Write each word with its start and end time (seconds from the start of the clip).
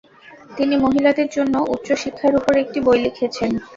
তিনি 0.57 0.75
মহিলাদের 0.85 1.27
জন্য 1.35 1.55
উচ্চ 1.73 1.87
শিক্ষার 2.03 2.33
উপর 2.39 2.53
একটি 2.63 2.79
বই 2.85 2.99
লিখেছেন। 3.05 3.51